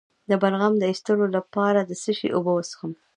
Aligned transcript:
د 0.29 0.31
بلغم 0.41 0.73
د 0.79 0.83
ایستلو 0.91 1.25
لپاره 1.37 1.79
د 1.83 1.91
څه 2.01 2.11
شي 2.17 2.27
اوبه 2.35 2.51
وڅښم؟ 2.53 2.91